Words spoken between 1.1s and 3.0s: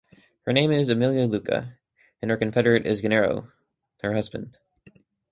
Lucca, and her confederate